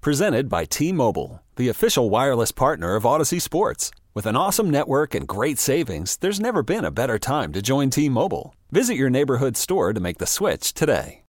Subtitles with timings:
[0.00, 3.90] Presented by T Mobile, the official wireless partner of Audacy Sports.
[4.14, 7.90] With an awesome network and great savings, there's never been a better time to join
[7.90, 8.54] T Mobile.
[8.70, 11.24] Visit your neighborhood store to make the switch today.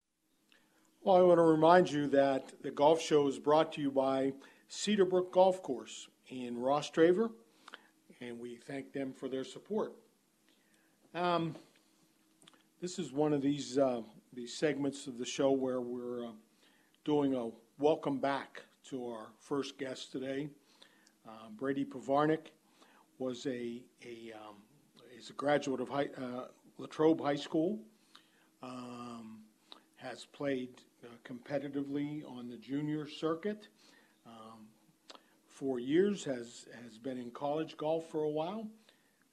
[1.04, 4.34] Well, I want to remind you that the golf show is brought to you by
[4.68, 7.30] Cedarbrook Golf Course in Rostraver,
[8.20, 9.94] and we thank them for their support.
[11.14, 11.56] Um,
[12.82, 14.02] this is one of these uh,
[14.34, 16.32] these segments of the show where we're uh,
[17.04, 20.48] doing a welcome back to our first guest today.
[21.28, 22.52] Uh, Brady Pevarnik
[23.20, 24.56] was a, a um,
[25.17, 26.45] is a graduate of high, uh,
[26.78, 27.80] Latrobe High School.
[28.64, 29.40] Um,
[29.98, 30.70] has played
[31.04, 33.67] uh, competitively on the junior circuit.
[34.26, 34.67] Um,
[35.48, 38.67] for years has has been in college golf for a while,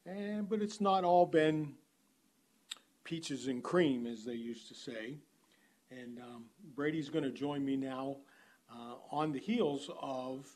[0.04, 1.74] and but it's not all been
[3.04, 5.14] peaches and cream, as they used to say.
[5.92, 8.16] And um, Brady's going to join me now
[8.72, 10.48] uh, on the heels of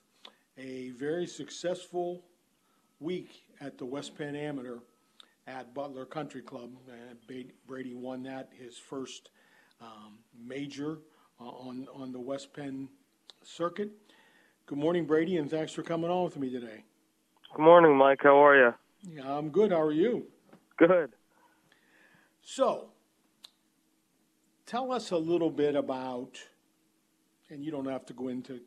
[0.58, 2.22] a very successful
[3.00, 4.78] week at the West Penn Amateur
[5.46, 6.70] at Butler Country Club.
[6.88, 7.14] Uh,
[7.66, 9.30] Brady won that, his first
[9.80, 10.98] um, major
[11.40, 12.88] uh, on, on the West Penn
[13.42, 13.90] circuit.
[14.66, 16.82] Good morning, Brady, and thanks for coming on with me today.
[17.54, 18.20] Good morning, Mike.
[18.22, 18.74] How are you?
[19.08, 19.70] Yeah, I'm good.
[19.70, 20.26] How are you?
[20.76, 21.12] Good.
[22.42, 22.88] So,
[24.66, 26.38] tell us a little bit about,
[27.50, 28.60] and you don't have to go into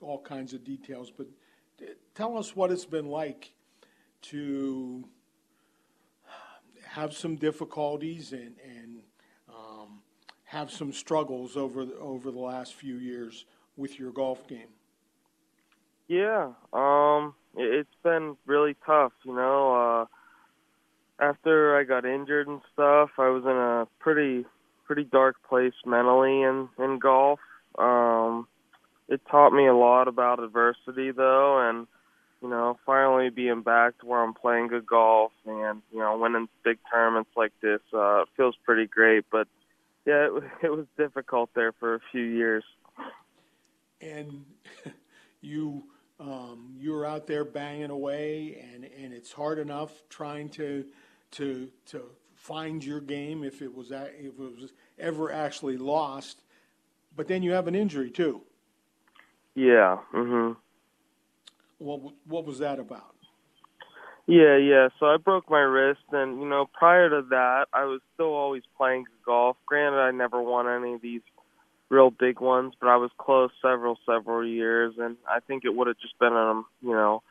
[0.00, 1.26] all kinds of details, but
[2.14, 3.52] tell us what it's been like
[4.22, 5.04] to
[6.86, 8.98] have some difficulties and, and
[9.48, 10.00] um,
[10.44, 13.44] have some struggles over the, over the last few years
[13.76, 14.68] with your golf game.
[16.08, 19.12] Yeah, um, it's been really tough.
[19.24, 19.74] You know,
[21.20, 24.44] uh, after I got injured and stuff, I was in a pretty
[24.86, 27.38] pretty dark place mentally in in golf.
[27.78, 28.46] Um,
[29.08, 31.86] it taught me a lot about adversity though, and
[32.42, 36.48] you know, finally being back to where I'm playing good golf and you know winning
[36.64, 39.24] big tournaments like this uh, feels pretty great.
[39.30, 39.48] But
[40.06, 42.64] yeah, it, it was difficult there for a few years.
[44.00, 44.44] And
[45.40, 45.84] you
[46.18, 50.84] um, you were out there banging away, and and it's hard enough trying to
[51.32, 52.02] to to
[52.34, 56.42] find your game if it was if it was ever actually lost.
[57.20, 58.40] But then you have an injury too.
[59.54, 59.98] Yeah.
[60.10, 60.56] Mhm.
[61.76, 63.14] What what was that about?
[64.26, 64.88] Yeah, yeah.
[64.98, 68.62] So I broke my wrist, and you know, prior to that, I was still always
[68.74, 69.58] playing golf.
[69.66, 71.20] Granted, I never won any of these
[71.90, 75.88] real big ones, but I was close several several years, and I think it would
[75.88, 77.22] have just been um, you know,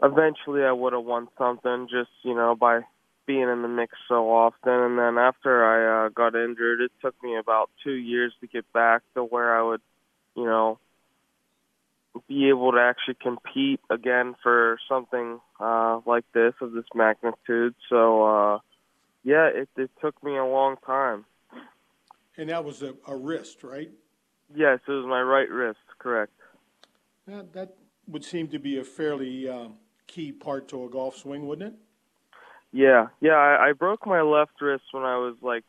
[0.00, 2.82] eventually I would have won something just you know by
[3.26, 4.72] being in the mix so often.
[4.72, 8.70] And then after I uh, got injured, it took me about two years to get
[8.72, 9.80] back to where I would,
[10.36, 10.78] you know,
[12.28, 17.74] be able to actually compete again for something uh, like this of this magnitude.
[17.88, 18.58] So, uh,
[19.24, 21.24] yeah, it, it took me a long time.
[22.36, 23.90] And that was a, a wrist, right?
[24.54, 26.32] Yes, it was my right wrist, correct.
[27.26, 27.76] That, that
[28.06, 29.68] would seem to be a fairly uh,
[30.06, 31.78] key part to a golf swing, wouldn't it?
[32.74, 33.34] Yeah, yeah.
[33.34, 35.62] I, I broke my left wrist when I was like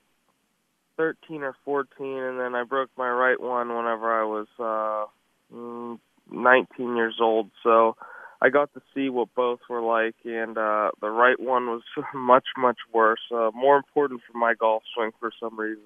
[0.98, 6.00] 13 or 14, and then I broke my right one whenever I was uh, mm,
[6.32, 7.52] 19 years old.
[7.62, 7.96] So
[8.42, 11.84] I got to see what both were like, and uh, the right one was
[12.16, 13.22] much, much worse.
[13.32, 15.84] Uh, more important for my golf swing for some reason.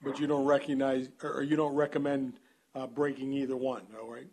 [0.00, 2.34] But you don't recognize, or you don't recommend
[2.76, 4.28] uh, breaking either one, though, right?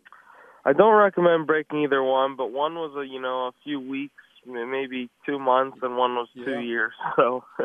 [0.64, 4.14] I don't recommend breaking either one, but one was a you know a few weeks,
[4.46, 6.60] maybe two months, and one was two Yeah.
[6.60, 6.92] years.
[7.16, 7.44] So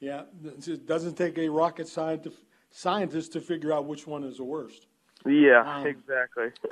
[0.00, 4.86] Yeah, it doesn't take a rocket scientist to figure out which one is the worst.
[5.26, 6.48] yeah, Um, exactly.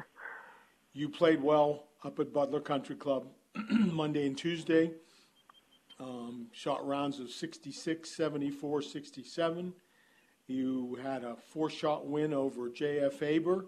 [0.95, 3.27] You played well up at Butler Country Club
[3.71, 4.91] Monday and Tuesday.
[5.99, 9.73] Um, shot rounds of 66, 74, 67.
[10.49, 13.15] You had a four shot win over J.F.
[13.15, 13.65] Faber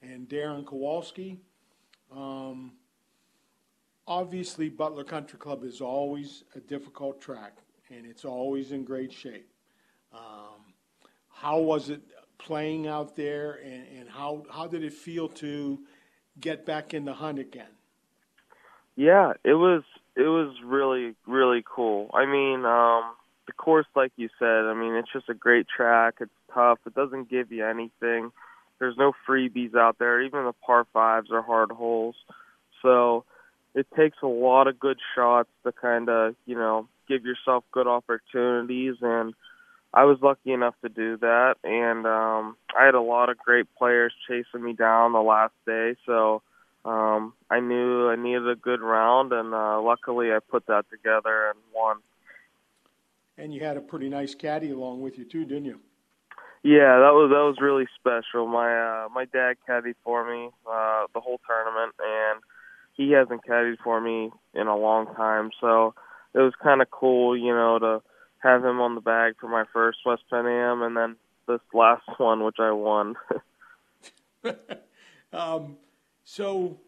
[0.00, 1.40] and Darren Kowalski.
[2.10, 2.72] Um,
[4.06, 7.58] obviously, Butler Country Club is always a difficult track
[7.90, 9.48] and it's always in great shape.
[10.12, 10.74] Um,
[11.28, 12.02] how was it
[12.38, 15.78] playing out there, and, and how how did it feel to
[16.40, 17.70] get back in the hunt again?
[18.96, 19.82] Yeah, it was
[20.16, 22.10] it was really really cool.
[22.12, 23.14] I mean, um,
[23.46, 26.14] the course, like you said, I mean, it's just a great track.
[26.20, 26.78] It's tough.
[26.86, 28.32] It doesn't give you anything.
[28.78, 30.20] There's no freebies out there.
[30.22, 32.16] Even the par fives are hard holes.
[32.82, 33.24] So
[33.74, 37.86] it takes a lot of good shots to kind of, you know, give yourself good
[37.86, 38.96] opportunities.
[39.00, 39.34] And
[39.94, 41.54] I was lucky enough to do that.
[41.64, 45.96] And um, I had a lot of great players chasing me down the last day.
[46.06, 46.42] So
[46.84, 49.32] um, I knew I needed a good round.
[49.32, 51.96] And uh, luckily I put that together and won.
[53.38, 55.80] And you had a pretty nice caddy along with you too, didn't you?
[56.62, 58.46] Yeah, that was that was really special.
[58.46, 62.40] My uh my dad caddied for me uh the whole tournament and
[62.94, 65.94] he hasn't caddied for me in a long time, so
[66.34, 68.02] it was kind of cool, you know, to
[68.38, 71.16] have him on the bag for my first West Penn Am and then
[71.46, 73.14] this last one which I won.
[75.32, 75.76] um
[76.24, 76.80] so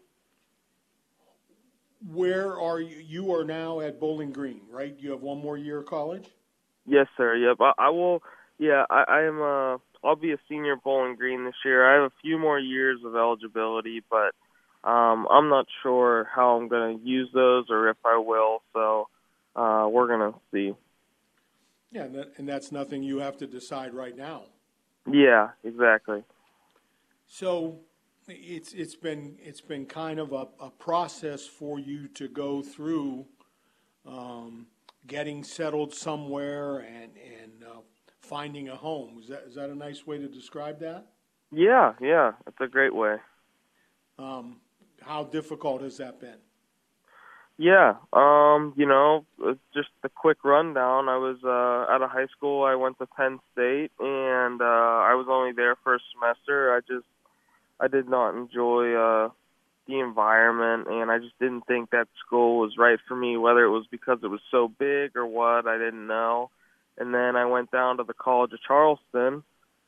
[2.11, 2.97] where are you?
[2.97, 4.95] You are now at Bowling Green, right?
[4.99, 6.27] You have one more year of college.
[6.85, 7.35] Yes, sir.
[7.35, 7.57] Yep.
[7.59, 8.21] I, I will.
[8.59, 9.41] Yeah, I, I am.
[9.41, 11.89] Uh, I'll be a senior at Bowling Green this year.
[11.89, 14.35] I have a few more years of eligibility, but
[14.85, 18.61] um, I'm not sure how I'm going to use those or if I will.
[18.73, 19.07] So
[19.55, 20.73] uh, we're going to see.
[21.91, 24.43] Yeah, and, that, and that's nothing you have to decide right now.
[25.11, 26.23] Yeah, exactly.
[27.27, 27.79] So
[28.27, 33.25] it's it's been it's been kind of a, a process for you to go through
[34.05, 34.67] um,
[35.07, 37.81] getting settled somewhere and and uh,
[38.19, 39.19] finding a home.
[39.21, 41.07] Is that is that a nice way to describe that?
[41.51, 43.17] Yeah, yeah, it's a great way.
[44.17, 44.57] Um,
[45.05, 46.37] how difficult has that been?
[47.57, 49.25] Yeah, um, you know,
[49.73, 51.07] just a quick rundown.
[51.07, 52.63] I was uh, out of high school.
[52.63, 56.75] I went to Penn State, and uh, I was only there for a semester.
[56.75, 57.05] I just
[57.79, 59.29] I did not enjoy uh,
[59.87, 63.37] the environment, and I just didn't think that school was right for me.
[63.37, 66.49] Whether it was because it was so big or what, I didn't know.
[66.97, 69.43] And then I went down to the College of Charleston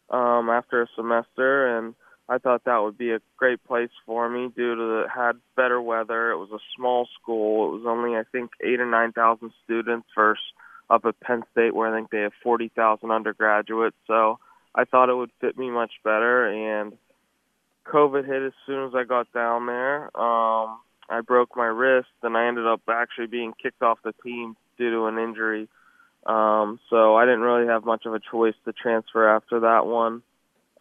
[0.10, 1.96] um, after a semester, and
[2.30, 5.82] I thought that would be a great place for me due to the, had better
[5.82, 6.32] weather.
[6.32, 7.70] It was a small school.
[7.70, 10.44] It was only I think eight or nine thousand students versus
[10.90, 13.96] up at Penn State where I think they have forty thousand undergraduates.
[14.08, 14.40] So
[14.76, 16.98] I thought it would fit me much better, and
[17.86, 20.04] COVID hit as soon as I got down there.
[20.20, 24.58] Um, I broke my wrist, and I ended up actually being kicked off the team
[24.78, 25.70] due to an injury.
[26.26, 30.22] Um, so I didn't really have much of a choice to transfer after that one.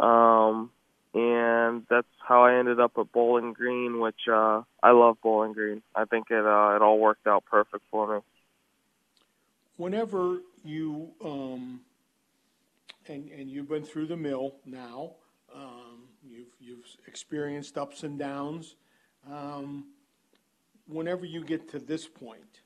[0.00, 0.70] Um,
[1.16, 5.82] and that's how I ended up at Bowling Green, which uh, I love Bowling Green.
[5.94, 8.20] I think it uh, it all worked out perfect for me.
[9.76, 11.80] Whenever you um,
[13.08, 15.12] and and you've been through the mill now,
[15.54, 18.74] um, You've, you've experienced ups and downs.
[19.30, 19.86] Um,
[20.86, 22.62] whenever you get to this point,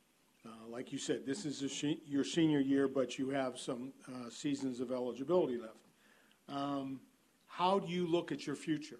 [0.46, 4.80] uh, like you said, this is your senior year, but you have some uh, seasons
[4.80, 5.74] of eligibility left.
[7.60, 8.96] How do you look at your future?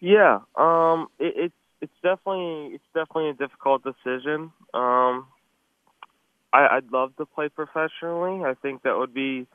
[0.00, 4.50] Yeah, um, it, it's it's definitely it's definitely a difficult decision.
[4.72, 5.26] Um,
[6.50, 8.46] I, I'd love to play professionally.
[8.46, 9.46] I think that would be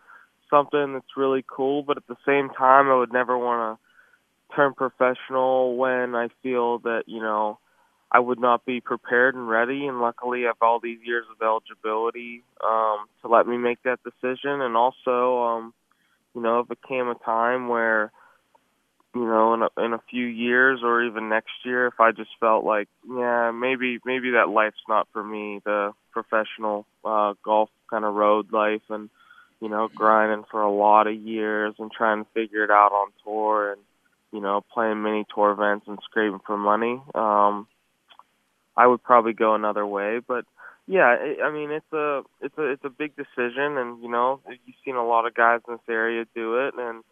[0.52, 4.76] something that's really cool, but at the same time, I would never want to turn
[4.76, 7.58] professional when I feel that, you know,
[8.12, 9.88] I would not be prepared and ready.
[9.88, 14.00] And luckily, I have all these years of eligibility um, to let me make that
[14.04, 14.62] decision.
[14.62, 15.74] And also, um,
[16.36, 18.12] you know, if it came a time where,
[19.14, 22.32] you know, in a, in a few years or even next year, if I just
[22.40, 28.06] felt like, yeah, maybe maybe that life's not for me, the professional uh, golf kind
[28.06, 29.10] of road life, and
[29.64, 33.08] you know, grinding for a lot of years and trying to figure it out on
[33.24, 33.82] tour and,
[34.34, 37.02] you know, playing mini tour events and scraping for money.
[37.16, 37.66] Um,
[38.76, 40.44] I would probably go another way, but
[40.88, 44.76] yeah, I mean, it's a, it's a, it's a big decision and, you know, you've
[44.86, 47.04] seen a lot of guys in this area do it and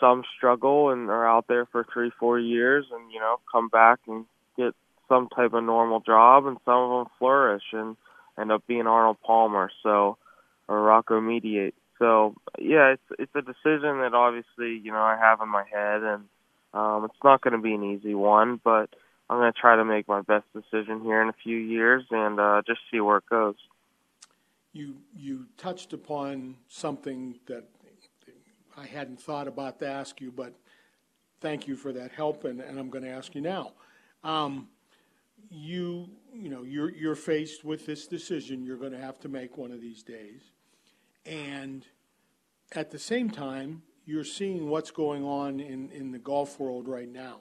[0.00, 3.98] some struggle and are out there for three, four years and, you know, come back
[4.06, 4.24] and
[4.56, 4.74] get
[5.08, 7.96] some type of normal job and some of them flourish and
[8.38, 9.70] end up being Arnold Palmer.
[9.82, 10.16] So,
[10.70, 11.74] or Rocco Mediate.
[11.98, 16.02] So yeah, it's it's a decision that obviously you know I have in my head,
[16.02, 16.24] and
[16.72, 18.88] um, it's not going to be an easy one, but
[19.30, 22.40] I'm going to try to make my best decision here in a few years and
[22.40, 23.54] uh, just see where it goes.
[24.72, 27.64] You you touched upon something that
[28.76, 30.54] I hadn't thought about to ask you, but
[31.40, 33.72] thank you for that help, and, and I'm going to ask you now.
[34.22, 34.68] Um,
[35.50, 39.56] you you know you're you're faced with this decision you're going to have to make
[39.56, 40.42] one of these days
[41.26, 41.86] and
[42.72, 47.08] at the same time, you're seeing what's going on in, in the golf world right
[47.08, 47.40] now.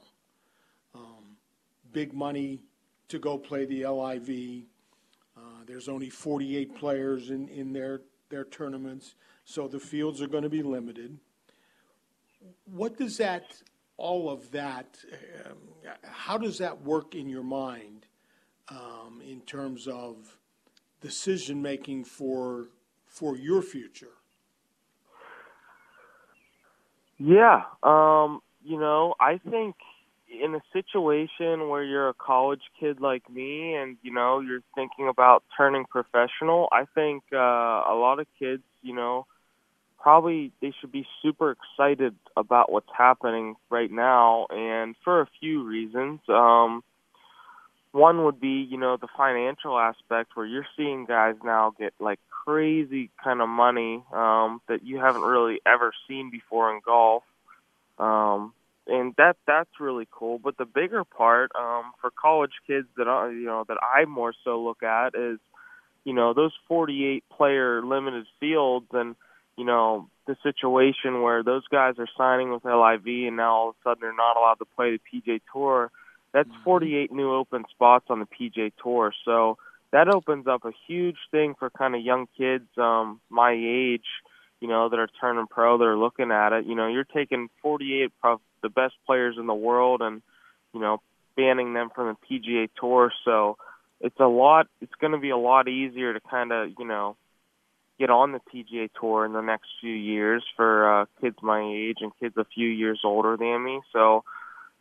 [1.91, 2.61] Big money
[3.07, 4.63] to go play the LIV.
[5.37, 9.15] Uh, there's only 48 players in, in their, their tournaments,
[9.45, 11.17] so the fields are going to be limited.
[12.65, 13.45] What does that,
[13.97, 14.97] all of that,
[15.45, 15.57] um,
[16.03, 18.05] how does that work in your mind
[18.69, 20.37] um, in terms of
[21.01, 22.69] decision making for
[23.09, 24.13] for your future?
[27.17, 29.75] Yeah, um, you know, I think
[30.29, 35.07] in a situation where you're a college kid like me and you know you're thinking
[35.07, 39.25] about turning professional, I think uh, a lot of kids, you know,
[39.99, 45.63] probably they should be super excited about what's happening right now, and for a few
[45.63, 46.19] reasons.
[46.27, 46.83] Um,
[47.91, 52.19] one would be, you know, the financial aspect where you're seeing guys now get like
[52.29, 57.23] crazy kind of money um, that you haven't really ever seen before in golf.
[57.97, 58.53] Um,
[58.89, 60.39] and that that's really cool.
[60.39, 64.33] But the bigger part um, for college kids that I, you know that I more
[64.43, 65.39] so look at is,
[66.03, 69.15] you know, those 48 player limited fields and
[69.57, 73.75] you know the situation where those guys are signing with LIV and now all of
[73.75, 75.91] a sudden they're not allowed to play the PGA Tour.
[76.33, 76.63] That's mm-hmm.
[76.63, 79.11] 48 new open spots on the PGA Tour.
[79.25, 79.57] So
[79.91, 84.05] that opens up a huge thing for kind of young kids um my age
[84.59, 87.49] you know that are turning pro that are looking at it you know you're taking
[87.61, 90.21] 48 of the best players in the world and
[90.73, 91.01] you know
[91.35, 93.57] banning them from the PGA tour so
[94.01, 97.15] it's a lot it's going to be a lot easier to kind of you know
[97.97, 101.97] get on the PGA tour in the next few years for uh kids my age
[102.01, 104.23] and kids a few years older than me so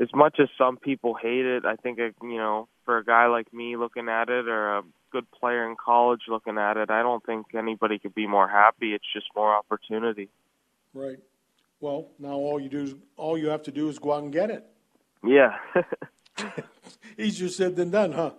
[0.00, 3.26] as much as some people hate it I think it, you know for a guy
[3.26, 6.90] like me looking at it or a good player in college looking at it.
[6.90, 8.94] I don't think anybody could be more happy.
[8.94, 10.28] It's just more opportunity.
[10.94, 11.18] Right.
[11.80, 14.32] Well, now all you do is all you have to do is go out and
[14.32, 14.64] get it.
[15.24, 15.56] Yeah.
[17.18, 18.32] Easier said than done, huh?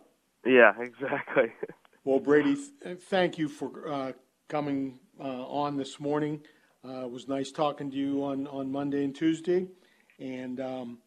[0.45, 1.51] Yeah, exactly.
[2.03, 4.11] well, Brady, th- thank you for uh,
[4.47, 6.41] coming uh, on this morning.
[6.85, 9.67] Uh, it was nice talking to you on, on Monday and Tuesday,
[10.17, 10.97] and um,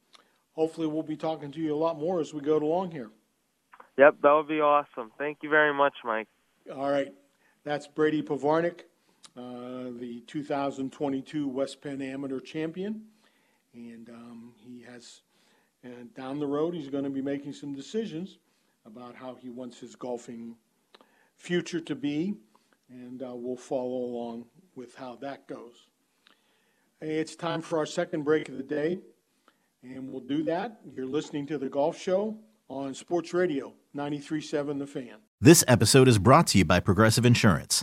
[0.52, 3.10] hopefully we'll be talking to you a lot more as we go along here.
[3.98, 5.10] Yep, that would be awesome.
[5.18, 6.28] Thank you very much, Mike.
[6.74, 7.12] All right.
[7.64, 8.82] That's Brady uh,
[9.34, 13.02] the 2022 West Penn Amateur Champion.
[13.74, 15.22] And um, he has,
[15.82, 18.38] and down the road, he's going to be making some decisions
[18.84, 20.56] about how he wants his golfing
[21.36, 22.34] future to be.
[22.90, 25.86] And uh, we'll follow along with how that goes.
[27.00, 28.98] It's time for our second break of the day.
[29.82, 30.80] And we'll do that.
[30.94, 32.36] You're listening to The Golf Show
[32.68, 35.16] on Sports Radio 93.7 The Fan.
[35.40, 37.82] This episode is brought to you by Progressive Insurance.